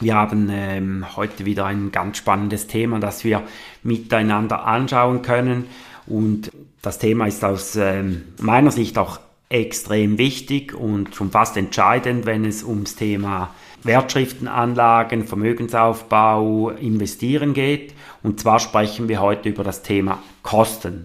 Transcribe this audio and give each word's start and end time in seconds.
Wir 0.00 0.14
haben 0.16 0.48
ähm, 0.50 1.06
heute 1.16 1.44
wieder 1.44 1.66
ein 1.66 1.92
ganz 1.92 2.18
spannendes 2.18 2.66
Thema, 2.66 2.98
das 2.98 3.24
wir 3.24 3.42
miteinander 3.82 4.66
anschauen 4.66 5.22
können. 5.22 5.66
Und 6.06 6.50
das 6.82 6.98
Thema 6.98 7.26
ist 7.26 7.44
aus 7.44 7.76
ähm, 7.76 8.24
meiner 8.40 8.70
Sicht 8.70 8.98
auch 8.98 9.20
extrem 9.48 10.18
wichtig 10.18 10.74
und 10.74 11.14
schon 11.14 11.30
fast 11.30 11.56
entscheidend, 11.56 12.26
wenn 12.26 12.44
es 12.44 12.64
ums 12.64 12.96
Thema 12.96 13.54
Wertschriftenanlagen, 13.84 15.26
Vermögensaufbau, 15.26 16.70
Investieren 16.70 17.54
geht. 17.54 17.94
Und 18.22 18.40
zwar 18.40 18.58
sprechen 18.58 19.08
wir 19.08 19.20
heute 19.20 19.50
über 19.50 19.62
das 19.62 19.82
Thema 19.82 20.22
Kosten. 20.42 21.04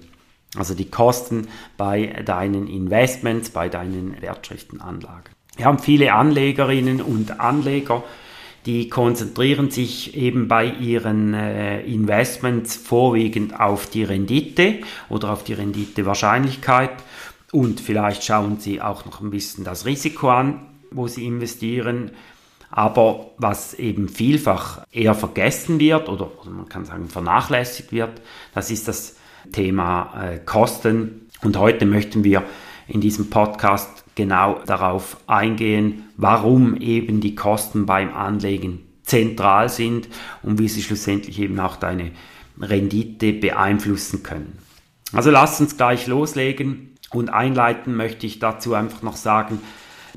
Also 0.58 0.74
die 0.74 0.90
Kosten 0.90 1.48
bei 1.78 2.08
deinen 2.26 2.68
Investments, 2.68 3.52
bei 3.52 3.70
deinen 3.70 4.20
Wertschriftenanlagen. 4.20 5.32
Wir 5.58 5.66
haben 5.66 5.80
viele 5.80 6.14
Anlegerinnen 6.14 7.02
und 7.02 7.40
Anleger, 7.40 8.04
die 8.70 8.88
konzentrieren 8.88 9.72
sich 9.72 10.16
eben 10.16 10.48
bei 10.48 10.64
ihren 10.68 11.34
äh, 11.34 11.82
Investments 11.82 12.76
vorwiegend 12.76 13.60
auf 13.60 13.90
die 13.90 14.04
Rendite 14.04 14.76
oder 15.10 15.32
auf 15.34 15.44
die 15.44 15.54
Renditewahrscheinlichkeit 15.54 16.92
und 17.52 17.82
vielleicht 17.82 18.24
schauen 18.24 18.60
sie 18.60 18.80
auch 18.80 19.06
noch 19.06 19.22
ein 19.22 19.32
bisschen 19.32 19.64
das 19.64 19.88
Risiko 19.88 20.30
an, 20.30 20.68
wo 20.92 21.08
sie 21.08 21.26
investieren. 21.26 22.12
Aber 22.70 23.32
was 23.40 23.74
eben 23.74 24.08
vielfach 24.08 24.86
eher 24.92 25.16
vergessen 25.16 25.80
wird 25.80 26.08
oder, 26.08 26.30
oder 26.40 26.52
man 26.52 26.70
kann 26.70 26.86
sagen 26.86 27.10
vernachlässigt 27.10 27.92
wird, 27.92 28.22
das 28.54 28.70
ist 28.70 28.88
das 28.88 29.16
Thema 29.52 30.14
äh, 30.22 30.38
Kosten. 30.38 31.28
Und 31.42 31.58
heute 31.58 31.88
möchten 31.88 32.24
wir 32.24 32.44
in 32.88 33.02
diesem 33.02 33.32
Podcast 33.32 34.04
genau 34.20 34.60
darauf 34.66 35.16
eingehen, 35.28 36.10
warum 36.18 36.76
eben 36.76 37.22
die 37.22 37.36
Kosten 37.36 37.86
beim 37.86 38.14
Anlegen 38.14 38.82
zentral 39.04 39.70
sind 39.70 40.10
und 40.44 40.60
wie 40.60 40.68
sie 40.68 40.84
schlussendlich 40.84 41.40
eben 41.40 41.58
auch 41.62 41.78
deine 41.78 42.12
Rendite 42.60 43.32
beeinflussen 43.32 44.22
können. 44.22 44.60
Also 45.14 45.32
lass 45.32 45.62
uns 45.62 45.78
gleich 45.78 46.06
loslegen 46.06 46.98
und 47.12 47.30
einleiten 47.30 47.96
möchte 47.96 48.28
ich 48.28 48.40
dazu 48.40 48.74
einfach 48.74 49.04
noch 49.04 49.16
sagen, 49.16 49.62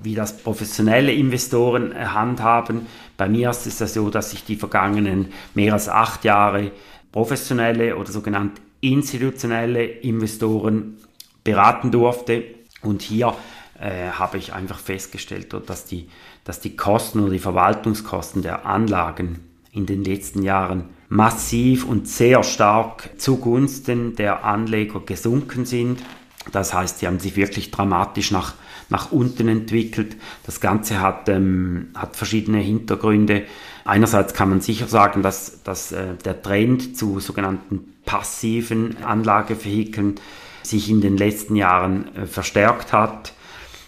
wie 0.02 0.16
das 0.16 0.36
professionelle 0.36 1.12
Investoren 1.12 1.94
handhaben. 1.94 2.88
Bei 3.16 3.28
mir 3.28 3.50
ist 3.50 3.68
es 3.68 3.78
ja 3.78 3.86
so, 3.86 4.10
dass 4.10 4.32
ich 4.32 4.42
die 4.42 4.56
vergangenen 4.56 5.28
mehr 5.54 5.74
als 5.74 5.88
acht 5.88 6.24
Jahre 6.24 6.72
professionelle 7.12 7.96
oder 7.96 8.10
sogenannte 8.10 8.60
institutionelle 8.80 9.84
Investoren 9.84 10.96
beraten 11.44 11.92
durfte. 11.92 12.42
Und 12.82 13.02
hier 13.02 13.32
äh, 13.80 14.10
habe 14.10 14.38
ich 14.38 14.52
einfach 14.52 14.78
festgestellt, 14.78 15.54
dass 15.66 15.84
die, 15.84 16.08
dass 16.44 16.60
die 16.60 16.76
Kosten 16.76 17.20
oder 17.20 17.32
die 17.32 17.38
Verwaltungskosten 17.38 18.42
der 18.42 18.66
Anlagen 18.66 19.40
in 19.72 19.86
den 19.86 20.04
letzten 20.04 20.42
Jahren 20.42 20.90
massiv 21.08 21.84
und 21.84 22.08
sehr 22.08 22.42
stark 22.42 23.10
zugunsten 23.18 24.16
der 24.16 24.44
Anleger 24.44 25.00
gesunken 25.00 25.64
sind. 25.64 26.02
Das 26.50 26.74
heißt, 26.74 26.98
sie 26.98 27.06
haben 27.06 27.20
sich 27.20 27.36
wirklich 27.36 27.70
dramatisch 27.70 28.30
nach, 28.30 28.54
nach 28.88 29.12
unten 29.12 29.48
entwickelt. 29.48 30.16
Das 30.44 30.60
Ganze 30.60 31.00
hat, 31.00 31.28
ähm, 31.28 31.90
hat 31.94 32.16
verschiedene 32.16 32.58
Hintergründe. 32.58 33.44
Einerseits 33.84 34.34
kann 34.34 34.50
man 34.50 34.60
sicher 34.60 34.88
sagen, 34.88 35.22
dass, 35.22 35.62
dass 35.62 35.92
äh, 35.92 36.14
der 36.24 36.42
Trend 36.42 36.96
zu 36.96 37.20
sogenannten 37.20 37.94
passiven 38.04 39.02
Anlagevehikeln 39.02 40.16
sich 40.62 40.90
in 40.90 41.00
den 41.00 41.16
letzten 41.16 41.56
Jahren 41.56 42.14
äh, 42.16 42.26
verstärkt 42.26 42.92
hat. 42.92 43.32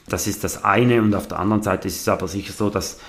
Das 0.09 0.27
ist 0.27 0.45
das 0.45 0.65
eine. 0.65 1.01
Und 1.03 1.15
auf 1.15 1.29
der 1.29 1.39
anderen 1.39 1.63
Seite 1.63 1.89
ist 1.89 2.01
es 2.01 2.09
aber 2.09 2.29
sicher 2.29 2.53
so, 2.53 2.71
dass 2.71 3.01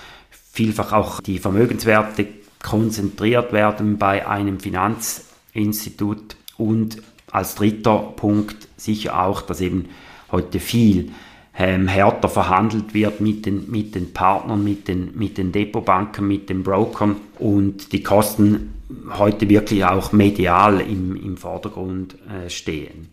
vielfach 0.52 0.92
auch 0.92 1.20
die 1.20 1.38
Vermögenswerte 1.38 2.26
konzentriert 2.62 3.52
werden 3.52 3.98
bei 3.98 4.26
einem 4.26 4.60
Finanzinstitut. 4.60 6.36
Und 6.56 7.02
als 7.30 7.54
dritter 7.54 7.98
Punkt 8.16 8.68
sicher 8.76 9.22
auch, 9.22 9.42
dass 9.42 9.60
eben 9.60 9.90
heute 10.32 10.58
viel 10.58 11.12
ähm, 11.58 11.88
härter 11.88 12.28
verhandelt 12.28 12.94
wird 12.94 13.20
mit 13.20 13.46
den, 13.46 13.70
mit 13.70 13.94
den 13.94 14.12
Partnern, 14.12 14.62
mit 14.62 14.88
den, 14.88 15.16
mit 15.16 15.38
den 15.38 15.52
Depotbanken, 15.52 16.26
mit 16.26 16.48
den 16.48 16.62
Brokern. 16.62 17.16
Und 17.38 17.92
die 17.92 18.02
Kosten 18.02 18.74
heute 19.18 19.48
wirklich 19.48 19.84
auch 19.84 20.12
medial 20.12 20.80
im, 20.80 21.16
im 21.16 21.36
Vordergrund 21.36 22.16
äh, 22.28 22.48
stehen. 22.48 23.08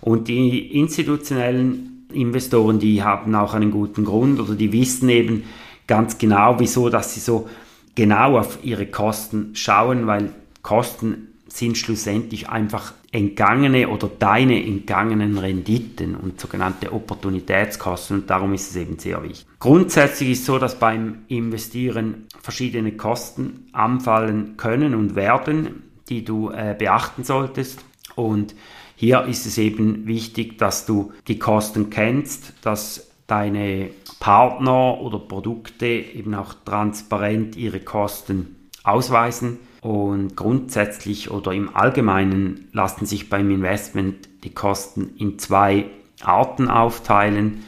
Und 0.00 0.28
die 0.28 0.78
institutionellen 0.78 1.93
Investoren, 2.14 2.78
die 2.78 3.02
haben 3.02 3.34
auch 3.34 3.54
einen 3.54 3.70
guten 3.70 4.04
Grund 4.04 4.40
oder 4.40 4.54
die 4.54 4.72
wissen 4.72 5.08
eben 5.08 5.44
ganz 5.86 6.18
genau, 6.18 6.58
wieso, 6.58 6.88
dass 6.88 7.14
sie 7.14 7.20
so 7.20 7.48
genau 7.94 8.38
auf 8.38 8.58
ihre 8.62 8.86
Kosten 8.86 9.50
schauen, 9.54 10.06
weil 10.06 10.32
Kosten 10.62 11.28
sind 11.46 11.78
schlussendlich 11.78 12.48
einfach 12.48 12.94
entgangene 13.12 13.88
oder 13.88 14.10
deine 14.18 14.64
entgangenen 14.66 15.38
Renditen 15.38 16.16
und 16.16 16.40
sogenannte 16.40 16.92
Opportunitätskosten 16.92 18.20
und 18.20 18.30
darum 18.30 18.52
ist 18.54 18.70
es 18.70 18.76
eben 18.76 18.98
sehr 18.98 19.22
wichtig. 19.22 19.46
Grundsätzlich 19.60 20.30
ist 20.30 20.40
es 20.40 20.46
so, 20.46 20.58
dass 20.58 20.78
beim 20.78 21.18
Investieren 21.28 22.26
verschiedene 22.42 22.92
Kosten 22.92 23.68
anfallen 23.72 24.56
können 24.56 24.96
und 24.96 25.14
werden, 25.14 25.84
die 26.08 26.24
du 26.24 26.50
äh, 26.50 26.74
beachten 26.76 27.22
solltest 27.22 27.84
und 28.16 28.54
hier 28.96 29.24
ist 29.24 29.46
es 29.46 29.58
eben 29.58 30.06
wichtig, 30.06 30.58
dass 30.58 30.86
du 30.86 31.12
die 31.28 31.38
Kosten 31.38 31.90
kennst, 31.90 32.52
dass 32.62 33.10
deine 33.26 33.90
Partner 34.20 35.00
oder 35.00 35.18
Produkte 35.18 35.86
eben 35.86 36.34
auch 36.34 36.54
transparent 36.64 37.56
ihre 37.56 37.80
Kosten 37.80 38.56
ausweisen. 38.82 39.58
Und 39.80 40.36
grundsätzlich 40.36 41.30
oder 41.30 41.52
im 41.52 41.74
Allgemeinen 41.74 42.68
lassen 42.72 43.04
sich 43.04 43.28
beim 43.28 43.50
Investment 43.50 44.28
die 44.44 44.54
Kosten 44.54 45.14
in 45.18 45.38
zwei 45.38 45.86
Arten 46.22 46.68
aufteilen. 46.68 47.64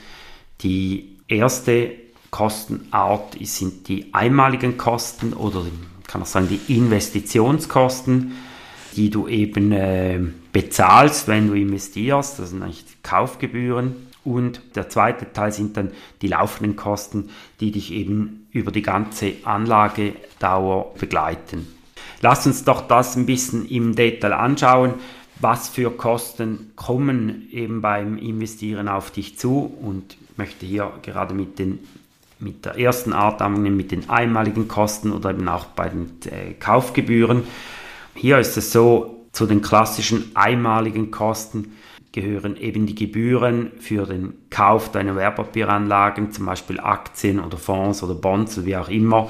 Die 0.62 1.18
erste 1.28 1.90
Kostenart 2.30 3.36
sind 3.42 3.88
die 3.88 4.14
einmaligen 4.14 4.78
Kosten 4.78 5.32
oder 5.32 5.64
kann 6.06 6.22
auch 6.22 6.26
sagen 6.26 6.48
die 6.48 6.74
Investitionskosten 6.74 8.32
die 8.96 9.10
du 9.10 9.28
eben 9.28 9.72
äh, 9.72 10.20
bezahlst, 10.52 11.28
wenn 11.28 11.48
du 11.48 11.54
investierst. 11.54 12.38
Das 12.38 12.50
sind 12.50 12.62
eigentlich 12.62 12.84
Kaufgebühren. 13.02 13.94
Und 14.24 14.60
der 14.74 14.88
zweite 14.88 15.32
Teil 15.32 15.52
sind 15.52 15.76
dann 15.76 15.92
die 16.20 16.28
laufenden 16.28 16.74
Kosten, 16.74 17.30
die 17.60 17.70
dich 17.70 17.92
eben 17.92 18.48
über 18.50 18.72
die 18.72 18.82
ganze 18.82 19.34
Anlagedauer 19.44 20.94
begleiten. 20.98 21.68
Lass 22.22 22.46
uns 22.46 22.64
doch 22.64 22.88
das 22.88 23.16
ein 23.16 23.26
bisschen 23.26 23.68
im 23.68 23.94
Detail 23.94 24.32
anschauen. 24.32 24.94
Was 25.38 25.68
für 25.68 25.90
Kosten 25.90 26.72
kommen 26.74 27.48
eben 27.52 27.82
beim 27.82 28.16
Investieren 28.16 28.88
auf 28.88 29.10
dich 29.10 29.38
zu? 29.38 29.60
Und 29.80 30.16
möchte 30.36 30.66
hier 30.66 30.92
gerade 31.02 31.34
mit 31.34 31.58
den 31.58 31.78
mit 32.38 32.66
der 32.66 32.78
ersten 32.78 33.14
Art 33.14 33.40
anfangen, 33.40 33.76
mit 33.76 33.92
den 33.92 34.10
einmaligen 34.10 34.68
Kosten 34.68 35.12
oder 35.12 35.30
eben 35.30 35.48
auch 35.48 35.66
bei 35.66 35.88
den 35.88 36.10
äh, 36.26 36.52
Kaufgebühren. 36.52 37.44
Hier 38.16 38.38
ist 38.38 38.56
es 38.56 38.72
so, 38.72 39.26
zu 39.32 39.46
den 39.46 39.60
klassischen 39.60 40.30
einmaligen 40.34 41.10
Kosten 41.10 41.76
gehören 42.12 42.56
eben 42.56 42.86
die 42.86 42.94
Gebühren 42.94 43.72
für 43.78 44.06
den 44.06 44.32
Kauf 44.48 44.90
deiner 44.90 45.16
Wertpapieranlagen, 45.16 46.32
zum 46.32 46.46
Beispiel 46.46 46.80
Aktien 46.80 47.38
oder 47.40 47.58
Fonds 47.58 48.02
oder 48.02 48.14
Bonds 48.14 48.56
oder 48.56 48.66
wie 48.66 48.76
auch 48.76 48.88
immer. 48.88 49.28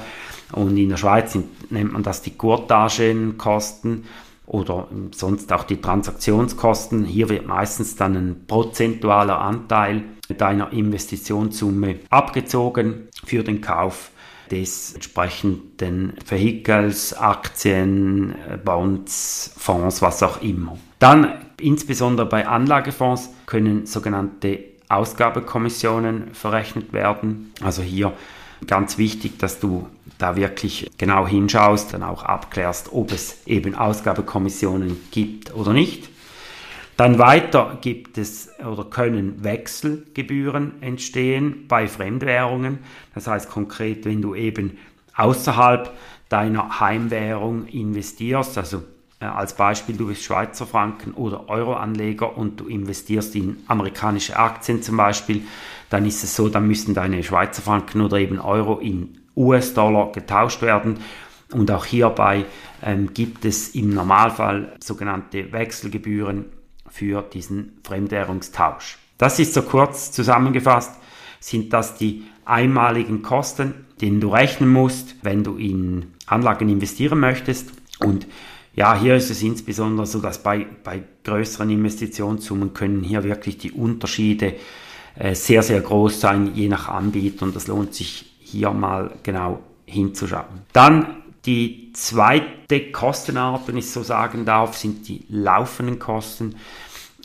Und 0.53 0.77
in 0.77 0.87
der 0.87 0.95
Schweiz 0.95 1.37
nennt 1.69 1.91
man 1.91 2.03
das 2.03 2.21
die 2.21 2.37
Courtagenkosten 2.37 4.05
oder 4.45 4.87
sonst 5.11 5.51
auch 5.51 5.65
die 5.65 5.81
Transaktionskosten. 5.81 7.03
Hier 7.03 7.27
wird 7.27 7.45
meistens 7.45 7.97
dann 7.97 8.15
ein 8.15 8.45
prozentualer 8.47 9.41
Anteil 9.41 10.05
deiner 10.37 10.71
Investitionssumme 10.71 11.99
abgezogen 12.09 13.09
für 13.25 13.43
den 13.43 13.59
Kauf 13.59 14.11
des 14.51 14.93
entsprechenden 14.93 16.13
Vehikels, 16.25 17.13
Aktien, 17.13 18.35
Bonds, 18.63 19.53
Fonds, 19.57 20.01
was 20.01 20.23
auch 20.23 20.41
immer. 20.41 20.77
Dann 20.99 21.33
insbesondere 21.59 22.25
bei 22.25 22.47
Anlagefonds 22.47 23.29
können 23.45 23.85
sogenannte 23.85 24.59
Ausgabekommissionen 24.89 26.33
verrechnet 26.33 26.93
werden. 26.93 27.51
Also 27.61 27.81
hier 27.81 28.13
Ganz 28.65 28.97
wichtig, 28.97 29.37
dass 29.37 29.59
du 29.59 29.87
da 30.17 30.35
wirklich 30.35 30.89
genau 30.97 31.27
hinschaust, 31.27 31.93
dann 31.93 32.01
auch 32.01 32.23
abklärst, 32.23 32.91
ob 32.91 33.11
es 33.11 33.45
eben 33.45 33.75
Ausgabekommissionen 33.75 34.97
gibt 35.11 35.53
oder 35.53 35.73
nicht. 35.73 36.09
Dann 36.97 37.19
weiter 37.19 37.77
gibt 37.79 38.17
es 38.17 38.49
oder 38.59 38.83
können 38.83 39.43
Wechselgebühren 39.43 40.81
entstehen 40.81 41.67
bei 41.67 41.87
Fremdwährungen. 41.87 42.79
Das 43.13 43.27
heißt 43.27 43.51
konkret, 43.51 44.03
wenn 44.05 44.23
du 44.23 44.33
eben 44.33 44.79
außerhalb 45.15 45.95
deiner 46.27 46.79
Heimwährung 46.79 47.67
investierst, 47.67 48.57
also 48.57 48.81
äh, 49.19 49.25
als 49.25 49.55
Beispiel, 49.55 49.95
du 49.95 50.07
bist 50.07 50.23
Schweizer 50.23 50.65
Franken 50.65 51.13
oder 51.13 51.47
Euroanleger 51.49 52.35
und 52.35 52.59
du 52.59 52.65
investierst 52.65 53.35
in 53.35 53.57
amerikanische 53.67 54.35
Aktien 54.35 54.81
zum 54.81 54.97
Beispiel, 54.97 55.43
dann 55.91 56.03
ist 56.03 56.23
es 56.23 56.35
so, 56.35 56.49
dann 56.49 56.67
müssen 56.67 56.95
deine 56.95 57.23
Schweizer 57.23 57.61
Franken 57.61 58.01
oder 58.01 58.17
eben 58.17 58.39
Euro 58.39 58.79
in 58.79 59.19
US-Dollar 59.35 60.11
getauscht 60.13 60.63
werden. 60.63 60.97
Und 61.53 61.69
auch 61.69 61.85
hierbei 61.85 62.45
ähm, 62.83 63.13
gibt 63.13 63.45
es 63.45 63.75
im 63.75 63.93
Normalfall 63.93 64.75
sogenannte 64.79 65.51
Wechselgebühren 65.51 66.56
für 66.89 67.21
diesen 67.21 67.79
Fremdwährungstausch. 67.83 68.97
Das 69.17 69.39
ist 69.39 69.53
so 69.53 69.61
kurz 69.63 70.11
zusammengefasst, 70.11 70.93
sind 71.39 71.73
das 71.73 71.97
die 71.97 72.23
einmaligen 72.45 73.21
Kosten, 73.21 73.85
denen 74.01 74.21
du 74.21 74.29
rechnen 74.29 74.69
musst, 74.69 75.15
wenn 75.23 75.43
du 75.43 75.57
in 75.57 76.13
Anlagen 76.25 76.69
investieren 76.69 77.19
möchtest. 77.19 77.71
Und 77.99 78.27
ja, 78.75 78.97
hier 78.97 79.15
ist 79.15 79.31
es 79.31 79.41
insbesondere 79.41 80.05
so, 80.05 80.19
dass 80.19 80.43
bei, 80.43 80.67
bei 80.83 81.01
größeren 81.23 81.69
Investitionssummen 81.69 82.73
können 82.73 83.01
hier 83.03 83.23
wirklich 83.23 83.57
die 83.57 83.71
Unterschiede 83.71 84.53
äh, 85.15 85.33
sehr, 85.33 85.63
sehr 85.63 85.81
groß 85.81 86.19
sein, 86.19 86.51
je 86.53 86.69
nach 86.69 86.87
Anbieter. 86.87 87.43
Und 87.45 87.55
das 87.55 87.67
lohnt 87.67 87.95
sich 87.95 88.37
hier 88.39 88.71
mal 88.71 89.11
genau 89.23 89.61
hinzuschauen. 89.85 90.61
Dann 90.73 91.23
die 91.47 91.91
zweite 91.93 92.91
Kostenart, 92.91 93.67
wenn 93.67 93.77
ich 93.77 93.89
so 93.89 94.03
sagen 94.03 94.45
darf, 94.45 94.77
sind 94.77 95.07
die 95.07 95.23
laufenden 95.29 95.97
Kosten. 95.97 96.55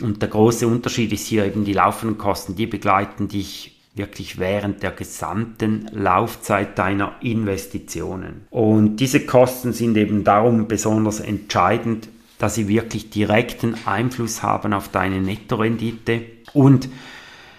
Und 0.00 0.22
der 0.22 0.28
große 0.28 0.66
Unterschied 0.66 1.12
ist 1.12 1.26
hier 1.26 1.44
eben 1.44 1.64
die 1.64 1.74
laufenden 1.74 2.16
Kosten, 2.16 2.54
die 2.54 2.66
begleiten 2.66 3.28
dich 3.28 3.76
wirklich 3.94 4.38
während 4.38 4.82
der 4.82 4.92
gesamten 4.92 5.90
Laufzeit 5.92 6.78
deiner 6.78 7.16
Investitionen. 7.20 8.46
Und 8.50 8.96
diese 8.96 9.26
Kosten 9.26 9.72
sind 9.72 9.96
eben 9.98 10.24
darum 10.24 10.66
besonders 10.66 11.20
entscheidend, 11.20 12.08
dass 12.38 12.54
sie 12.54 12.68
wirklich 12.68 13.10
direkten 13.10 13.74
Einfluss 13.84 14.42
haben 14.42 14.72
auf 14.72 14.88
deine 14.88 15.20
Nettorendite 15.20 16.22
und 16.54 16.88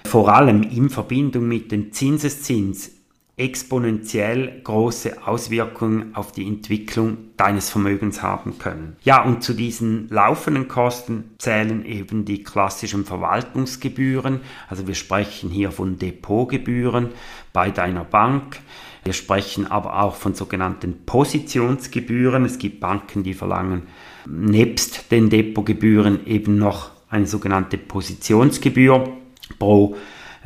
vor 0.06 0.34
allem 0.34 0.64
in 0.64 0.90
Verbindung 0.90 1.48
mit 1.48 1.72
dem 1.72 1.94
Zinseszins 1.94 2.92
exponentiell 3.36 4.62
große 4.64 5.26
Auswirkungen 5.26 6.16
auf 6.16 6.32
die 6.32 6.48
Entwicklung 6.48 7.18
deines 7.36 7.72
Vermögens 7.72 8.22
haben 8.22 8.60
können. 8.60 8.96
Ja, 9.04 9.24
und 9.24 9.44
zu 9.44 9.54
diesen 9.54 10.08
laufenden 10.10 10.68
Kosten 10.68 11.32
zählen 11.40 11.84
eben 11.84 12.26
die 12.26 12.44
klassischen 12.44 13.06
Verwaltungsgebühren. 13.06 14.42
Also 14.70 14.88
wir 14.88 14.94
sprechen 14.94 15.50
hier 15.50 15.72
von 15.72 15.98
Depotgebühren 15.98 17.10
bei 17.54 17.72
deiner 17.72 18.04
Bank. 18.04 18.60
Wir 19.04 19.14
sprechen 19.14 19.66
aber 19.70 20.04
auch 20.04 20.16
von 20.16 20.36
sogenannten 20.36 21.04
Positionsgebühren. 21.06 22.46
Es 22.46 22.60
gibt 22.60 22.80
Banken, 22.80 23.24
die 23.24 23.34
verlangen 23.34 23.88
nebst 24.28 25.12
den 25.12 25.30
Depotgebühren 25.30 26.26
eben 26.28 26.58
noch 26.58 26.92
eine 27.10 27.28
sogenannte 27.28 27.78
Positionsgebühr 27.78 29.12
pro 29.60 29.96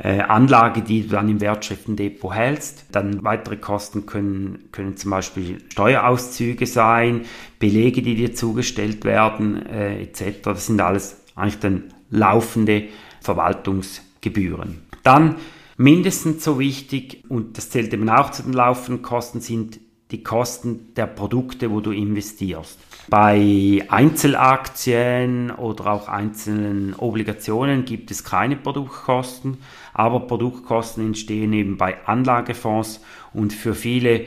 äh, 0.02 0.20
Anlage, 0.20 0.82
die 0.82 1.02
du 1.02 1.08
dann 1.08 1.28
im 1.28 1.40
Wertschriftendepot 1.40 2.34
hältst. 2.34 2.86
Dann 2.92 3.24
weitere 3.24 3.56
Kosten 3.56 4.06
können, 4.06 4.68
können 4.72 4.96
zum 4.96 5.10
Beispiel 5.10 5.58
Steuerauszüge 5.70 6.66
sein, 6.66 7.22
Belege, 7.58 8.02
die 8.02 8.14
dir 8.14 8.34
zugestellt 8.34 9.04
werden, 9.04 9.66
äh, 9.66 10.02
etc. 10.02 10.42
Das 10.42 10.66
sind 10.66 10.80
alles 10.80 11.20
eigentlich 11.34 11.58
dann 11.58 11.84
laufende 12.10 12.84
Verwaltungsgebühren. 13.20 14.82
Dann 15.02 15.36
mindestens 15.76 16.44
so 16.44 16.58
wichtig, 16.58 17.24
und 17.28 17.58
das 17.58 17.70
zählt 17.70 17.92
eben 17.92 18.08
auch 18.08 18.30
zu 18.30 18.42
den 18.42 18.52
laufenden 18.52 19.02
Kosten, 19.02 19.40
sind 19.40 19.80
die 20.10 20.22
Kosten 20.22 20.94
der 20.94 21.06
Produkte, 21.06 21.70
wo 21.70 21.80
du 21.80 21.90
investierst. 21.90 22.78
Bei 23.10 23.84
Einzelaktien 23.88 25.50
oder 25.50 25.92
auch 25.92 26.08
einzelnen 26.08 26.94
Obligationen 26.94 27.84
gibt 27.84 28.10
es 28.10 28.24
keine 28.24 28.56
Produktkosten, 28.56 29.58
aber 29.98 30.20
Produktkosten 30.20 31.06
entstehen 31.06 31.52
eben 31.52 31.76
bei 31.76 31.96
Anlagefonds 32.06 33.00
und 33.32 33.52
für 33.52 33.74
viele 33.74 34.24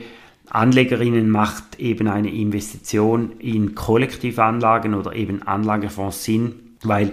Anlegerinnen 0.50 1.30
macht 1.30 1.78
eben 1.78 2.08
eine 2.08 2.30
Investition 2.30 3.32
in 3.38 3.74
Kollektivanlagen 3.74 4.94
oder 4.94 5.14
eben 5.14 5.42
Anlagefonds 5.42 6.24
Sinn, 6.24 6.76
weil 6.82 7.12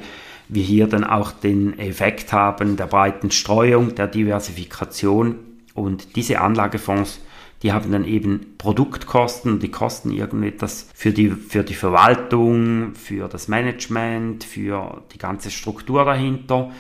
wir 0.50 0.64
hier 0.64 0.88
dann 0.88 1.04
auch 1.04 1.32
den 1.32 1.80
Effekt 1.80 2.34
haben 2.34 2.76
der 2.76 2.88
breiten 2.88 3.32
Streuung, 3.32 3.96
der 3.96 4.08
Diversifikation 4.08 5.36
und 5.74 6.16
diese 6.16 6.42
Anlagefonds 6.42 7.22
die 7.62 7.74
haben 7.74 7.92
dann 7.92 8.06
eben 8.06 8.56
Produktkosten, 8.58 9.60
die 9.60 9.70
kosten 9.70 10.12
irgendetwas 10.12 10.88
für 10.94 11.12
die, 11.12 11.30
für 11.30 11.64
die 11.64 11.74
Verwaltung, 11.74 12.96
für 12.96 13.28
das 13.28 13.50
Management, 13.50 14.46
für 14.46 15.02
die 15.14 15.18
ganze 15.18 15.52
Struktur 15.52 16.06
dahinter. 16.06 16.72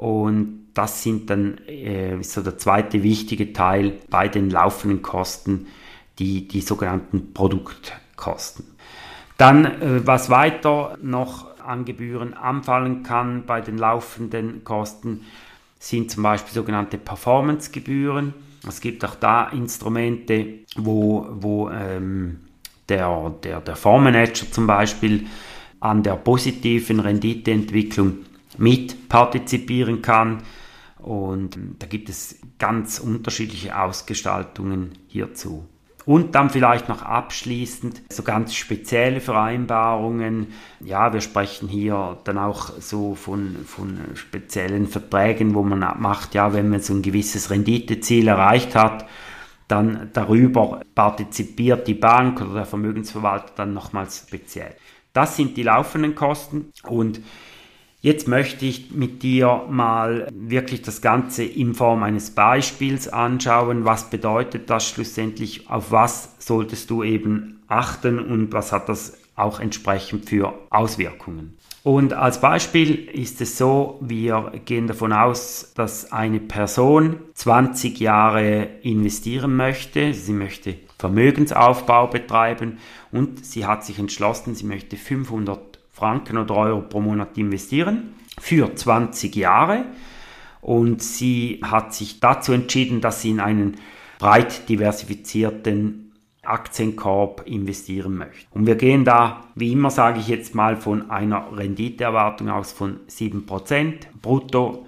Und 0.00 0.68
das 0.72 1.02
sind 1.02 1.28
dann 1.28 1.58
äh, 1.68 2.22
so 2.22 2.40
der 2.40 2.56
zweite 2.56 3.02
wichtige 3.02 3.52
Teil 3.52 3.98
bei 4.08 4.28
den 4.28 4.48
laufenden 4.48 5.02
Kosten, 5.02 5.66
die, 6.18 6.48
die 6.48 6.62
sogenannten 6.62 7.34
Produktkosten. 7.34 8.64
Dann, 9.36 9.66
äh, 9.66 10.06
was 10.06 10.30
weiter 10.30 10.96
noch 11.02 11.48
an 11.60 11.84
Gebühren 11.84 12.32
anfallen 12.32 13.02
kann 13.02 13.44
bei 13.44 13.60
den 13.60 13.76
laufenden 13.76 14.64
Kosten, 14.64 15.26
sind 15.78 16.10
zum 16.10 16.22
Beispiel 16.22 16.54
sogenannte 16.54 16.96
Performancegebühren. 16.96 18.32
Es 18.66 18.80
gibt 18.80 19.04
auch 19.04 19.16
da 19.16 19.48
Instrumente, 19.48 20.60
wo, 20.76 21.26
wo 21.30 21.68
ähm, 21.68 22.40
der, 22.88 23.34
der, 23.44 23.60
der 23.60 23.76
Fondsmanager 23.76 24.50
zum 24.50 24.66
Beispiel 24.66 25.26
an 25.80 26.02
der 26.02 26.16
positiven 26.16 27.00
Renditeentwicklung 27.00 28.29
mit 28.58 29.08
partizipieren 29.08 30.02
kann. 30.02 30.42
Und 30.98 31.58
da 31.78 31.86
gibt 31.86 32.08
es 32.08 32.38
ganz 32.58 32.98
unterschiedliche 32.98 33.78
Ausgestaltungen 33.78 34.92
hierzu. 35.08 35.66
Und 36.06 36.34
dann 36.34 36.50
vielleicht 36.50 36.88
noch 36.88 37.02
abschließend 37.02 38.02
so 38.10 38.22
ganz 38.22 38.54
spezielle 38.54 39.20
Vereinbarungen. 39.20 40.48
Ja, 40.80 41.12
wir 41.12 41.20
sprechen 41.20 41.68
hier 41.68 42.18
dann 42.24 42.38
auch 42.38 42.70
so 42.80 43.14
von, 43.14 43.56
von 43.66 43.98
speziellen 44.14 44.88
Verträgen, 44.88 45.54
wo 45.54 45.62
man 45.62 45.78
macht, 46.00 46.34
ja, 46.34 46.52
wenn 46.52 46.70
man 46.70 46.80
so 46.80 46.94
ein 46.94 47.02
gewisses 47.02 47.50
Renditeziel 47.50 48.28
erreicht 48.28 48.74
hat, 48.74 49.06
dann 49.68 50.10
darüber 50.12 50.80
partizipiert 50.94 51.86
die 51.86 51.94
Bank 51.94 52.40
oder 52.40 52.54
der 52.54 52.66
Vermögensverwalter 52.66 53.52
dann 53.54 53.74
nochmals 53.74 54.24
speziell. 54.26 54.74
Das 55.12 55.36
sind 55.36 55.56
die 55.56 55.62
laufenden 55.62 56.14
Kosten 56.14 56.72
und 56.84 57.20
Jetzt 58.02 58.28
möchte 58.28 58.64
ich 58.64 58.92
mit 58.92 59.22
dir 59.22 59.66
mal 59.68 60.26
wirklich 60.32 60.80
das 60.80 61.02
Ganze 61.02 61.44
in 61.44 61.74
Form 61.74 62.02
eines 62.02 62.30
Beispiels 62.30 63.08
anschauen. 63.08 63.84
Was 63.84 64.08
bedeutet 64.08 64.70
das 64.70 64.88
schlussendlich? 64.88 65.68
Auf 65.68 65.92
was 65.92 66.34
solltest 66.38 66.88
du 66.88 67.02
eben 67.02 67.62
achten 67.68 68.18
und 68.18 68.54
was 68.54 68.72
hat 68.72 68.88
das 68.88 69.18
auch 69.36 69.60
entsprechend 69.60 70.30
für 70.30 70.54
Auswirkungen? 70.70 71.58
Und 71.82 72.14
als 72.14 72.40
Beispiel 72.40 73.06
ist 73.06 73.40
es 73.42 73.58
so, 73.58 73.98
wir 74.00 74.52
gehen 74.64 74.86
davon 74.86 75.12
aus, 75.12 75.72
dass 75.74 76.10
eine 76.10 76.40
Person 76.40 77.16
20 77.34 78.00
Jahre 78.00 78.68
investieren 78.82 79.56
möchte. 79.56 80.14
Sie 80.14 80.32
möchte 80.32 80.76
Vermögensaufbau 80.98 82.06
betreiben 82.06 82.78
und 83.12 83.44
sie 83.44 83.66
hat 83.66 83.84
sich 83.84 83.98
entschlossen, 83.98 84.54
sie 84.54 84.66
möchte 84.66 84.96
500 84.96 85.69
Franken 86.00 86.38
oder 86.38 86.56
Euro 86.56 86.80
pro 86.80 87.02
Monat 87.02 87.36
investieren 87.36 88.14
für 88.40 88.74
20 88.74 89.36
Jahre. 89.36 89.84
Und 90.62 91.02
sie 91.02 91.60
hat 91.62 91.94
sich 91.94 92.20
dazu 92.20 92.52
entschieden, 92.52 93.02
dass 93.02 93.20
sie 93.20 93.30
in 93.30 93.40
einen 93.40 93.76
breit 94.18 94.68
diversifizierten 94.70 96.12
Aktienkorb 96.42 97.42
investieren 97.46 98.16
möchte. 98.16 98.46
Und 98.52 98.66
wir 98.66 98.76
gehen 98.76 99.04
da, 99.04 99.44
wie 99.54 99.72
immer 99.72 99.90
sage 99.90 100.20
ich 100.20 100.28
jetzt 100.28 100.54
mal, 100.54 100.76
von 100.76 101.10
einer 101.10 101.54
Renditeerwartung 101.54 102.48
aus 102.48 102.72
von 102.72 103.00
7% 103.06 103.94
brutto. 104.22 104.86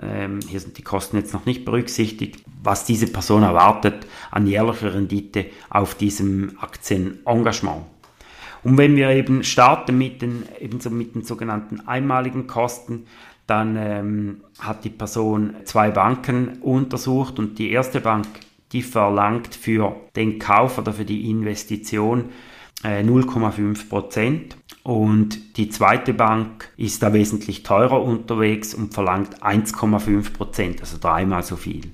Ähm, 0.00 0.38
hier 0.48 0.60
sind 0.60 0.78
die 0.78 0.82
Kosten 0.82 1.16
jetzt 1.16 1.34
noch 1.34 1.46
nicht 1.46 1.64
berücksichtigt, 1.64 2.44
was 2.62 2.84
diese 2.84 3.08
Person 3.08 3.42
erwartet 3.42 4.06
an 4.30 4.46
jährlicher 4.46 4.94
Rendite 4.94 5.46
auf 5.68 5.96
diesem 5.96 6.56
Aktienengagement. 6.60 7.86
Und 8.64 8.78
wenn 8.78 8.96
wir 8.96 9.10
eben 9.10 9.44
starten 9.44 9.96
mit 9.98 10.22
den, 10.22 10.44
ebenso 10.58 10.90
mit 10.90 11.14
den 11.14 11.22
sogenannten 11.22 11.86
einmaligen 11.86 12.46
Kosten, 12.46 13.06
dann 13.46 13.76
ähm, 13.76 14.40
hat 14.58 14.84
die 14.84 14.90
Person 14.90 15.54
zwei 15.64 15.90
Banken 15.90 16.58
untersucht 16.62 17.38
und 17.38 17.58
die 17.58 17.70
erste 17.70 18.00
Bank, 18.00 18.26
die 18.72 18.82
verlangt 18.82 19.54
für 19.54 19.96
den 20.16 20.38
Kauf 20.38 20.78
oder 20.78 20.94
für 20.94 21.04
die 21.04 21.30
Investition 21.30 22.30
0,5 22.82 23.80
äh, 23.80 23.88
Prozent. 23.88 24.56
Und 24.82 25.56
die 25.56 25.68
zweite 25.68 26.12
Bank 26.12 26.70
ist 26.76 27.02
da 27.02 27.12
wesentlich 27.12 27.62
teurer 27.62 28.02
unterwegs 28.02 28.74
und 28.74 28.92
verlangt 28.92 29.42
1,5 29.42 30.32
Prozent, 30.32 30.80
also 30.80 30.98
dreimal 31.00 31.42
so 31.42 31.56
viel. 31.56 31.92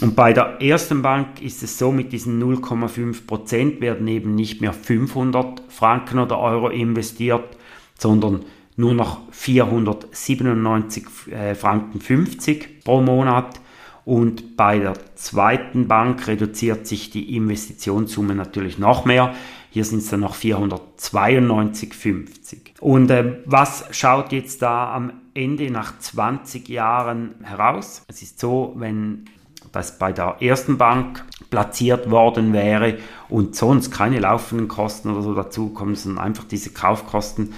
Und 0.00 0.16
bei 0.16 0.32
der 0.32 0.62
ersten 0.62 1.02
Bank 1.02 1.42
ist 1.42 1.62
es 1.62 1.78
so, 1.78 1.92
mit 1.92 2.10
diesen 2.12 2.42
0,5 2.42 3.26
Prozent 3.26 3.82
werden 3.82 4.08
eben 4.08 4.34
nicht 4.34 4.62
mehr 4.62 4.72
500 4.72 5.62
Franken 5.68 6.18
oder 6.18 6.38
Euro 6.38 6.70
investiert, 6.70 7.58
sondern 7.98 8.46
nur 8.76 8.94
noch 8.94 9.20
497 9.30 11.04
äh, 11.30 11.54
Franken 11.54 12.00
50 12.00 12.82
pro 12.82 13.02
Monat. 13.02 13.60
Und 14.06 14.56
bei 14.56 14.78
der 14.78 14.94
zweiten 15.16 15.86
Bank 15.86 16.26
reduziert 16.26 16.86
sich 16.86 17.10
die 17.10 17.36
Investitionssumme 17.36 18.34
natürlich 18.34 18.78
noch 18.78 19.04
mehr. 19.04 19.34
Hier 19.68 19.84
sind 19.84 19.98
es 19.98 20.08
dann 20.08 20.20
noch 20.20 20.34
492,50. 20.34 22.80
Und 22.80 23.10
äh, 23.10 23.40
was 23.44 23.84
schaut 23.90 24.32
jetzt 24.32 24.62
da 24.62 24.94
am 24.94 25.12
Ende 25.34 25.70
nach 25.70 25.98
20 25.98 26.70
Jahren 26.70 27.34
heraus? 27.42 28.02
Es 28.08 28.22
ist 28.22 28.40
so, 28.40 28.72
wenn 28.76 29.26
das 29.72 29.98
bei 29.98 30.12
der 30.12 30.36
ersten 30.40 30.78
Bank 30.78 31.24
platziert 31.50 32.10
worden 32.10 32.52
wäre 32.52 32.98
und 33.28 33.56
sonst 33.56 33.90
keine 33.90 34.20
laufenden 34.20 34.68
Kosten 34.68 35.10
oder 35.10 35.22
so 35.22 35.34
dazukommen, 35.34 35.94
sondern 35.94 36.24
einfach 36.24 36.44
diese 36.44 36.70
Kaufkosten 36.70 37.54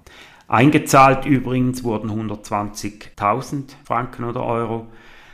Eingezahlt 0.47 1.25
übrigens 1.25 1.83
wurden 1.83 2.09
120.000 2.09 3.71
Franken 3.85 4.25
oder 4.25 4.43
Euro. 4.43 4.87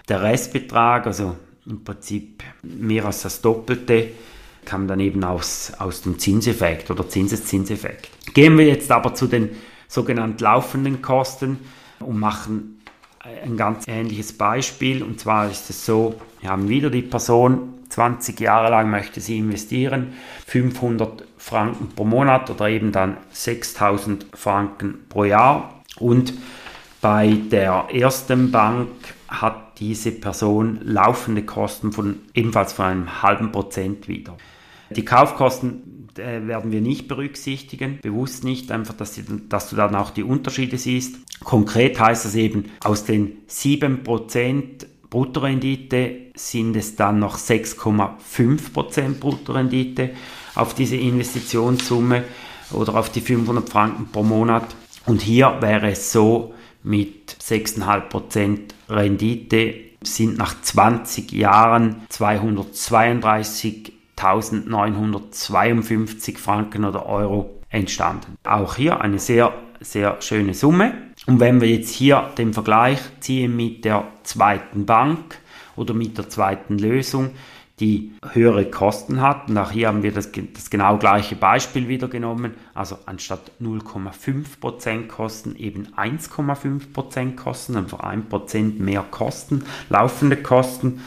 Der 0.07 0.21
Restbetrag, 0.21 1.07
also 1.07 1.35
im 1.65 1.83
Prinzip 1.83 2.43
mehr 2.61 3.05
als 3.05 3.23
das 3.23 3.41
Doppelte, 3.41 4.11
kam 4.67 4.87
dann 4.87 4.99
eben 4.99 5.23
aus, 5.23 5.71
aus 5.79 6.01
dem 6.01 6.19
Zinseffekt 6.19 6.91
oder 6.91 7.07
Zinseszinseffekt. 7.07 8.09
Gehen 8.33 8.57
wir 8.57 8.67
jetzt 8.67 8.91
aber 8.91 9.15
zu 9.15 9.25
den 9.25 9.49
sogenannten 9.87 10.43
laufenden 10.43 11.01
Kosten 11.01 11.59
und 11.99 12.19
machen 12.19 12.81
ein 13.43 13.57
ganz 13.57 13.85
ähnliches 13.87 14.33
Beispiel. 14.33 15.01
Und 15.01 15.19
zwar 15.19 15.49
ist 15.49 15.69
es 15.69 15.85
so, 15.85 16.15
wir 16.41 16.49
haben 16.49 16.69
wieder 16.69 16.89
die 16.89 17.01
Person, 17.01 17.73
20 17.89 18.39
Jahre 18.41 18.69
lang 18.69 18.89
möchte 18.89 19.21
sie 19.21 19.37
investieren, 19.37 20.13
500 20.45 21.23
Franken 21.37 21.89
pro 21.95 22.03
Monat 22.03 22.49
oder 22.49 22.67
eben 22.67 22.91
dann 22.91 23.17
6000 23.31 24.27
Franken 24.33 25.05
pro 25.07 25.23
Jahr. 25.23 25.81
Und 25.97 26.33
bei 26.99 27.37
der 27.49 27.87
ersten 27.93 28.51
Bank 28.51 28.89
hat 29.29 29.79
diese 29.79 30.11
Person 30.11 30.79
laufende 30.83 31.43
Kosten 31.43 31.91
von 31.91 32.19
ebenfalls 32.33 32.73
von 32.73 32.85
einem 32.85 33.21
halben 33.21 33.51
Prozent 33.51 34.07
wieder. 34.07 34.35
Die 34.89 35.05
Kaufkosten 35.05 36.07
äh, 36.17 36.47
werden 36.47 36.71
wir 36.71 36.81
nicht 36.81 37.07
berücksichtigen, 37.07 37.99
bewusst 38.01 38.43
nicht, 38.43 38.71
einfach, 38.71 38.95
dass, 38.95 39.13
die, 39.13 39.23
dass, 39.49 39.69
du 39.69 39.75
dann 39.75 39.95
auch 39.95 40.09
die 40.09 40.23
Unterschiede 40.23 40.77
siehst. 40.77 41.15
Konkret 41.43 41.99
heißt 41.99 42.25
das 42.25 42.35
eben, 42.35 42.65
aus 42.83 43.05
den 43.05 43.37
7% 43.47 44.85
Bruttorendite 45.09 46.31
sind 46.35 46.75
es 46.75 46.95
dann 46.95 47.19
noch 47.19 47.37
6,5% 47.37 49.19
Bruttorendite 49.19 50.11
auf 50.55 50.73
diese 50.73 50.97
Investitionssumme 50.97 52.23
oder 52.71 52.95
auf 52.95 53.09
die 53.11 53.21
500 53.21 53.69
Franken 53.69 54.07
pro 54.11 54.23
Monat. 54.23 54.75
Und 55.05 55.21
hier 55.21 55.57
wäre 55.61 55.91
es 55.91 56.11
so, 56.11 56.53
mit 56.83 57.31
6,5% 57.41 58.59
Rendite 58.89 59.75
sind 60.01 60.37
nach 60.37 60.61
20 60.61 61.31
Jahren 61.31 62.03
232.952 64.17 66.37
Franken 66.37 66.85
oder 66.85 67.05
Euro 67.05 67.57
entstanden. 67.69 68.37
Auch 68.43 68.75
hier 68.75 69.01
eine 69.01 69.19
sehr, 69.19 69.53
sehr 69.79 70.21
schöne 70.21 70.53
Summe. 70.53 70.93
Und 71.25 71.39
wenn 71.39 71.61
wir 71.61 71.69
jetzt 71.69 71.91
hier 71.91 72.29
den 72.37 72.53
Vergleich 72.53 72.99
ziehen 73.19 73.55
mit 73.55 73.85
der 73.85 74.05
zweiten 74.23 74.85
Bank 74.85 75.39
oder 75.75 75.93
mit 75.93 76.17
der 76.17 76.29
zweiten 76.29 76.77
Lösung, 76.77 77.31
die 77.79 78.13
höhere 78.31 78.65
Kosten 78.65 79.21
hat. 79.21 79.49
Und 79.49 79.57
auch 79.57 79.71
hier 79.71 79.87
haben 79.87 80.01
wir 80.01 80.11
das, 80.11 80.31
das 80.31 80.69
genau 80.69 80.97
gleiche 80.97 81.35
Beispiel 81.35 81.87
wieder 81.87 82.07
genommen. 82.07 82.55
Also 82.73 82.97
anstatt 83.05 83.51
0,5% 83.61 85.07
Kosten 85.07 85.55
eben 85.55 85.87
1,5% 85.95 87.35
Kosten, 87.35 87.75
einfach 87.75 87.99
1% 87.99 88.81
mehr 88.81 89.03
Kosten, 89.03 89.63
laufende 89.89 90.37
Kosten. 90.37 91.01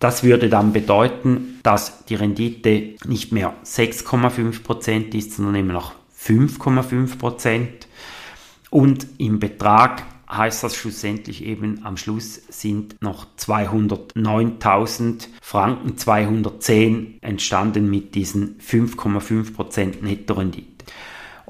Das 0.00 0.24
würde 0.24 0.48
dann 0.48 0.72
bedeuten, 0.72 1.60
dass 1.62 2.06
die 2.06 2.14
Rendite 2.14 2.94
nicht 3.04 3.32
mehr 3.32 3.54
6,5% 3.64 5.14
ist, 5.14 5.36
sondern 5.36 5.56
immer 5.56 5.74
noch 5.74 5.92
5,5%. 6.18 7.68
Und 8.70 9.06
im 9.18 9.38
Betrag 9.38 10.02
heißt 10.30 10.64
das 10.64 10.74
schlussendlich 10.74 11.44
eben 11.44 11.84
am 11.84 11.98
Schluss 11.98 12.40
sind 12.48 13.02
noch 13.02 13.26
209.000 13.38 15.28
Franken 15.42 15.98
210 15.98 17.18
entstanden 17.20 17.90
mit 17.90 18.14
diesen 18.14 18.58
5,5% 18.58 20.02
Nettorendite. 20.02 20.79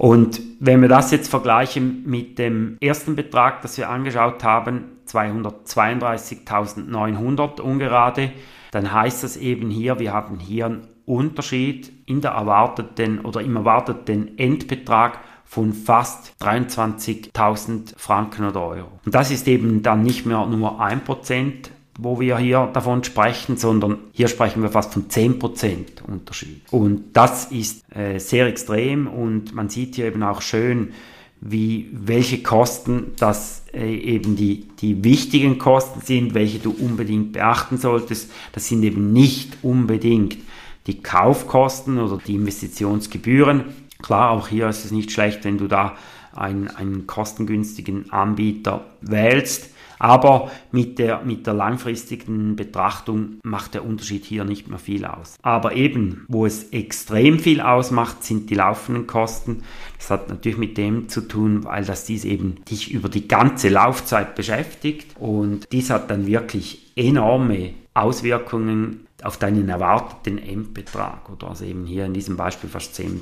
Und 0.00 0.40
wenn 0.61 0.80
wir 0.80 0.88
das 0.88 1.11
jetzt 1.11 1.28
vergleichen 1.28 2.04
mit 2.07 2.38
dem 2.38 2.78
ersten 2.80 3.16
Betrag, 3.16 3.61
das 3.61 3.76
wir 3.76 3.90
angeschaut 3.90 4.42
haben, 4.42 4.85
232.900 5.07 7.61
ungerade, 7.61 8.33
dann 8.71 8.95
heißt 8.95 9.23
das 9.23 9.37
eben 9.37 9.69
hier, 9.69 9.99
wir 9.99 10.14
haben 10.14 10.38
hier 10.38 10.64
einen 10.64 10.88
Unterschied 11.04 11.92
in 12.07 12.23
der 12.23 12.30
erwarteten 12.30 13.21
oder 13.21 13.42
im 13.42 13.57
erwarteten 13.57 14.38
Endbetrag 14.38 15.19
von 15.45 15.75
fast 15.75 16.33
23.000 16.40 17.92
Franken 17.99 18.47
oder 18.47 18.62
Euro. 18.62 19.00
Und 19.04 19.14
das 19.14 19.30
ist 19.30 19.47
eben 19.49 19.83
dann 19.83 20.02
nicht 20.02 20.25
mehr 20.25 20.47
nur 20.47 20.80
ein 20.80 21.04
Prozent, 21.04 21.73
wo 22.02 22.21
wir 22.21 22.38
hier 22.38 22.69
davon 22.73 23.04
sprechen, 23.04 23.57
sondern 23.57 23.99
hier 24.12 24.28
sprechen 24.28 24.62
wir 24.62 24.71
fast 24.71 24.92
von 24.92 25.09
10% 25.09 26.02
Unterschied. 26.07 26.62
Und 26.71 27.12
das 27.12 27.47
ist 27.47 27.85
äh, 27.95 28.19
sehr 28.19 28.47
extrem 28.47 29.07
und 29.07 29.54
man 29.54 29.69
sieht 29.69 29.97
hier 29.97 30.07
eben 30.07 30.23
auch 30.23 30.42
schön, 30.42 30.92
wie, 31.42 31.88
welche 31.92 32.42
Kosten 32.42 33.12
das 33.19 33.62
äh, 33.73 33.95
eben 33.95 34.37
die, 34.37 34.69
die 34.80 35.02
wichtigen 35.04 35.59
Kosten 35.59 36.00
sind, 36.02 36.35
welche 36.35 36.59
du 36.59 36.71
unbedingt 36.71 37.33
beachten 37.33 37.78
solltest. 37.78 38.30
Das 38.52 38.69
sind 38.69 38.83
eben 38.83 39.12
nicht 39.12 39.59
unbedingt 39.62 40.37
die 40.87 41.02
Kaufkosten 41.02 41.99
oder 41.99 42.19
die 42.26 42.35
Investitionsgebühren, 42.35 43.64
Klar, 44.02 44.30
auch 44.30 44.49
hier 44.49 44.69
ist 44.69 44.85
es 44.85 44.90
nicht 44.90 45.12
schlecht, 45.12 45.45
wenn 45.45 45.59
du 45.59 45.66
da 45.66 45.97
einen, 46.35 46.69
einen 46.69 47.07
kostengünstigen 47.07 48.11
Anbieter 48.12 48.87
wählst. 49.00 49.71
Aber 50.00 50.50
mit 50.73 50.99
der, 50.99 51.23
mit 51.23 51.47
der 51.47 51.54
langfristigen 51.54 52.57
Betrachtung 52.57 53.38
macht 53.45 53.75
der 53.75 53.85
Unterschied 53.85 54.25
hier 54.25 54.45
nicht 54.45 54.69
mehr 54.69 54.78
viel 54.78 55.04
aus. 55.04 55.37
Aber 55.42 55.76
eben, 55.76 56.25
wo 56.26 56.47
es 56.47 56.71
extrem 56.71 57.38
viel 57.38 57.61
ausmacht, 57.61 58.25
sind 58.25 58.49
die 58.49 58.54
laufenden 58.54 59.07
Kosten. 59.07 59.62
Das 59.99 60.11
hat 60.11 60.30
natürlich 60.30 60.59
mit 60.59 60.78
dem 60.78 61.11
zu 61.11 61.21
tun, 61.21 61.64
weil 61.64 61.85
das 61.85 62.07
dies 62.07 62.25
eben 62.25 62.57
dich 62.69 62.90
über 62.90 63.11
die 63.11 63.28
ganze 63.28 63.69
Laufzeit 63.69 64.35
beschäftigt. 64.35 65.16
Und 65.19 65.71
dies 65.71 65.90
hat 65.90 66.11
dann 66.11 66.26
wirklich 66.26 66.92
enorme 66.97 67.75
Auswirkungen 67.92 69.07
auf 69.24 69.36
deinen 69.36 69.68
erwarteten 69.68 70.38
Endbetrag 70.38 71.28
oder 71.30 71.48
also 71.48 71.64
eben 71.64 71.86
hier 71.86 72.06
in 72.06 72.14
diesem 72.14 72.36
Beispiel 72.36 72.70
fast 72.70 72.98
10%. 72.98 73.20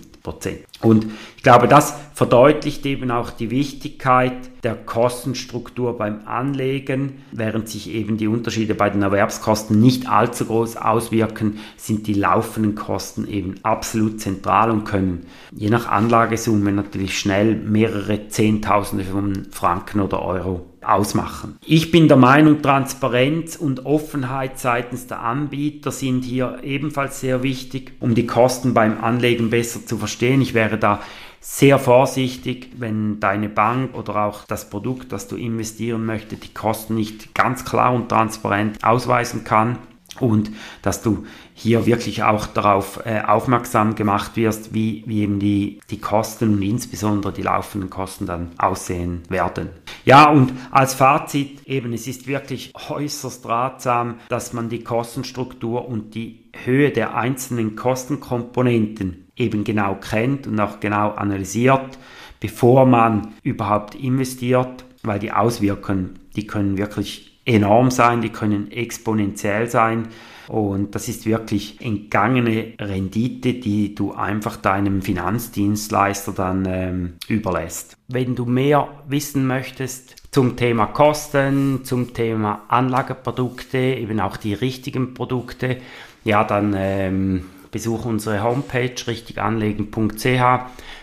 Und 0.83 1.07
ich 1.37 1.43
glaube, 1.43 1.69
das 1.69 1.95
verdeutlicht 2.15 2.85
eben 2.87 3.11
auch 3.11 3.31
die 3.31 3.51
Wichtigkeit 3.51 4.35
der 4.63 4.75
Kostenstruktur 4.75 5.97
beim 5.97 6.27
Anlegen. 6.27 7.25
Während 7.33 7.69
sich 7.69 7.91
eben 7.91 8.17
die 8.17 8.29
Unterschiede 8.29 8.75
bei 8.75 8.91
den 8.91 9.03
Erwerbskosten 9.03 9.81
nicht 9.81 10.09
allzu 10.09 10.47
groß 10.47 10.77
auswirken, 10.77 11.61
sind 11.77 12.07
die 12.07 12.15
laufenden 12.15 12.75
Kosten 12.75 13.27
eben 13.29 13.57
absolut 13.63 14.21
zentral 14.21 14.71
und 14.71 14.85
können 14.85 15.27
je 15.53 15.71
nach 15.71 15.89
Anlagesumme 15.89 16.73
natürlich 16.73 17.19
schnell 17.19 17.55
mehrere 17.55 18.29
Zehntausende 18.29 19.05
von 19.05 19.47
Franken 19.51 20.01
oder 20.01 20.23
Euro 20.23 20.68
ausmachen. 20.83 21.59
Ich 21.65 21.91
bin 21.91 22.09
der 22.09 22.17
Meinung, 22.17 22.63
Transparenz 22.63 23.57
und 23.57 23.87
Offenheit 23.87 24.59
seitens 24.59 25.07
der 25.07 25.21
Anbieter 25.21 25.91
sind 25.91 26.25
hier 26.25 26.59
ebenfalls 26.63 27.21
sehr 27.21 27.43
wichtig, 27.43 27.93
um 28.01 28.15
die 28.15 28.27
Kosten 28.27 28.75
beim 28.75 29.03
Anlegen 29.03 29.51
besser 29.51 29.85
zu 29.85 29.99
verstehen. 29.99 30.41
Ich 30.41 30.55
wäre 30.55 30.79
da 30.79 31.01
sehr 31.41 31.79
vorsichtig, 31.79 32.71
wenn 32.77 33.21
deine 33.21 33.49
Bank 33.49 33.95
oder 33.97 34.25
auch 34.25 34.45
das 34.45 34.69
Produkt, 34.71 35.13
das 35.13 35.29
du 35.29 35.37
investieren 35.37 36.05
möchtest, 36.05 36.45
die 36.45 36.55
Kosten 36.55 36.95
nicht 36.95 37.35
ganz 37.35 37.65
klar 37.65 37.95
und 37.95 38.09
transparent 38.09 38.85
ausweisen 38.85 39.45
kann 39.45 39.79
und 40.21 40.51
dass 40.83 41.03
du 41.03 41.25
hier 41.55 41.87
wirklich 41.87 42.23
auch 42.23 42.47
darauf 42.47 43.01
äh, 43.05 43.21
aufmerksam 43.21 43.95
gemacht 43.95 44.37
wirst, 44.37 44.75
wie, 44.75 45.03
wie 45.07 45.23
eben 45.23 45.39
die, 45.39 45.81
die 45.91 46.01
Kosten 46.01 46.55
und 46.55 46.63
insbesondere 46.63 47.33
die 47.33 47.43
laufenden 47.43 47.91
Kosten 47.91 48.27
dann 48.27 48.51
aussehen 48.59 49.23
werden. 49.29 49.71
Ja, 50.05 50.31
und 50.31 50.53
als 50.71 50.95
Fazit 50.95 51.67
eben, 51.67 51.93
es 51.93 52.07
ist 52.07 52.27
wirklich 52.27 52.73
äußerst 52.89 53.47
ratsam, 53.47 54.17
dass 54.29 54.53
man 54.53 54.69
die 54.69 54.85
Kostenstruktur 54.85 55.89
und 55.89 56.15
die 56.15 56.51
Höhe 56.65 56.91
der 56.91 57.17
einzelnen 57.17 57.77
Kostenkomponenten 57.77 59.29
eben 59.37 59.65
genau 59.65 59.95
kennt 59.97 60.47
und 60.47 60.59
auch 60.61 60.81
genau 60.81 61.11
analysiert, 61.11 61.99
bevor 62.41 62.87
man 62.87 63.35
überhaupt 63.43 63.95
investiert, 63.95 64.85
weil 65.03 65.19
die 65.19 65.33
Auswirkungen, 65.33 66.19
die 66.37 66.47
können 66.47 66.77
wirklich 66.77 67.28
enorm 67.49 67.91
sein, 67.91 68.21
die 68.21 68.29
können 68.29 68.71
exponentiell 68.71 69.69
sein. 69.69 70.09
Und 70.49 70.95
das 70.95 71.09
ist 71.09 71.27
wirklich 71.27 71.81
entgangene 71.81 72.73
Rendite, 72.81 73.55
die 73.55 73.95
du 73.95 74.13
einfach 74.13 74.57
deinem 74.57 75.03
Finanzdienstleister 75.03 76.33
dann 76.33 76.67
ähm, 76.67 77.13
überlässt. 77.29 77.97
Wenn 78.09 78.35
du 78.35 78.47
mehr 78.47 78.89
wissen 79.07 79.47
möchtest 79.47 80.17
zum 80.31 80.57
Thema 80.57 80.87
Kosten, 80.87 81.85
zum 81.85 82.15
Thema 82.15 82.63
Anlageprodukte, 82.69 83.79
eben 83.79 84.21
auch 84.21 84.39
die 84.39 84.55
richtigen 84.55 85.13
Produkte, 85.13 85.79
ja, 86.25 86.45
dann 86.45 86.75
ähm, 86.77 87.45
besuch 87.71 88.07
unsere 88.07 88.43
Homepage 88.43 88.95
richtiganlegen.ch, 89.07 90.43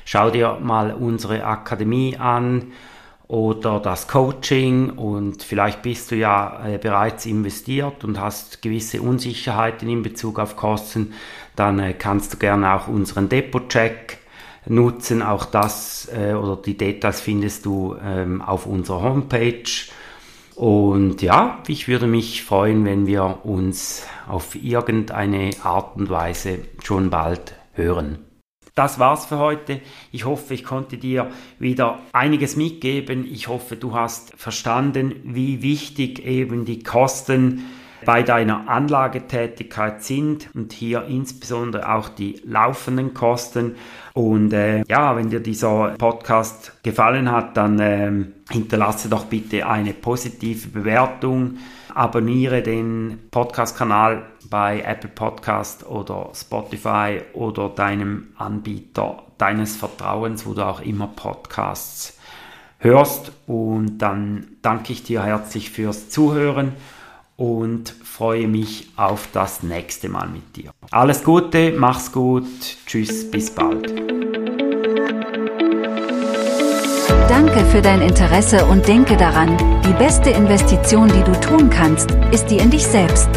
schau 0.05 0.29
dir 0.31 0.57
mal 0.59 0.91
unsere 0.91 1.45
Akademie 1.45 2.17
an 2.17 2.71
oder 3.27 3.79
das 3.79 4.07
Coaching 4.07 4.91
und 4.91 5.41
vielleicht 5.41 5.81
bist 5.81 6.11
du 6.11 6.15
ja 6.15 6.65
äh, 6.65 6.77
bereits 6.77 7.25
investiert 7.25 8.03
und 8.03 8.19
hast 8.19 8.61
gewisse 8.61 9.01
Unsicherheiten 9.01 9.89
in 9.89 10.03
Bezug 10.03 10.39
auf 10.39 10.55
Kosten, 10.55 11.13
dann 11.55 11.79
äh, 11.79 11.93
kannst 11.93 12.33
du 12.33 12.37
gerne 12.37 12.73
auch 12.73 12.87
unseren 12.87 13.27
Depot-Check 13.27 14.19
nutzen. 14.67 15.21
Auch 15.23 15.45
das 15.45 16.09
äh, 16.15 16.33
oder 16.33 16.55
die 16.55 16.77
Details 16.77 17.21
findest 17.21 17.65
du 17.65 17.95
ähm, 18.03 18.41
auf 18.41 18.67
unserer 18.67 19.01
Homepage. 19.01 19.63
Und 20.55 21.21
ja, 21.21 21.59
ich 21.67 21.87
würde 21.87 22.07
mich 22.07 22.43
freuen, 22.43 22.85
wenn 22.85 23.07
wir 23.07 23.39
uns 23.43 24.05
auf 24.27 24.55
irgendeine 24.55 25.49
Art 25.63 25.97
und 25.97 26.09
Weise 26.09 26.59
schon 26.81 27.09
bald 27.09 27.55
hören. 27.73 28.24
Das 28.75 28.99
war's 28.99 29.25
für 29.25 29.39
heute. 29.39 29.79
Ich 30.11 30.25
hoffe, 30.25 30.53
ich 30.53 30.65
konnte 30.65 30.97
dir 30.97 31.31
wieder 31.59 31.99
einiges 32.11 32.57
mitgeben. 32.57 33.25
Ich 33.25 33.47
hoffe, 33.47 33.77
du 33.77 33.93
hast 33.93 34.33
verstanden, 34.35 35.15
wie 35.23 35.61
wichtig 35.61 36.25
eben 36.25 36.65
die 36.65 36.83
Kosten 36.83 37.63
bei 38.05 38.23
deiner 38.23 38.69
Anlagetätigkeit 38.69 40.03
sind 40.03 40.49
und 40.53 40.71
hier 40.73 41.05
insbesondere 41.05 41.91
auch 41.91 42.09
die 42.09 42.41
laufenden 42.45 43.13
Kosten. 43.13 43.75
Und 44.13 44.53
äh, 44.53 44.83
ja, 44.87 45.15
wenn 45.15 45.29
dir 45.29 45.39
dieser 45.39 45.95
Podcast 45.97 46.81
gefallen 46.83 47.31
hat, 47.31 47.57
dann 47.57 47.79
äh, 47.79 48.11
hinterlasse 48.51 49.09
doch 49.09 49.25
bitte 49.25 49.67
eine 49.67 49.93
positive 49.93 50.69
Bewertung 50.69 51.57
abonniere 51.95 52.61
den 52.61 53.19
Podcast-Kanal 53.31 54.23
bei 54.49 54.81
Apple 54.81 55.09
Podcast 55.09 55.85
oder 55.85 56.29
Spotify 56.35 57.21
oder 57.33 57.69
deinem 57.69 58.33
Anbieter 58.37 59.23
deines 59.37 59.77
Vertrauens, 59.77 60.45
wo 60.45 60.53
du 60.53 60.65
auch 60.65 60.81
immer 60.81 61.07
Podcasts 61.07 62.17
hörst. 62.79 63.31
Und 63.47 63.99
dann 63.99 64.57
danke 64.61 64.91
ich 64.91 65.03
dir 65.03 65.23
herzlich 65.23 65.71
fürs 65.71 66.09
Zuhören 66.09 66.73
und 67.37 67.89
freue 67.89 68.47
mich 68.47 68.89
auf 68.95 69.27
das 69.33 69.63
nächste 69.63 70.09
Mal 70.09 70.27
mit 70.27 70.55
dir. 70.55 70.71
Alles 70.91 71.23
Gute, 71.23 71.73
mach's 71.77 72.11
gut, 72.11 72.45
tschüss, 72.85 73.29
bis 73.29 73.53
bald. 73.53 73.93
Danke 77.27 77.65
für 77.65 77.81
dein 77.81 78.01
Interesse 78.01 78.65
und 78.65 78.87
denke 78.87 79.17
daran, 79.17 79.57
die 79.85 79.93
beste 79.93 80.29
Investition, 80.29 81.07
die 81.07 81.23
du 81.23 81.39
tun 81.41 81.69
kannst, 81.69 82.11
ist 82.31 82.47
die 82.47 82.57
in 82.57 82.71
dich 82.71 82.85
selbst. 82.85 83.29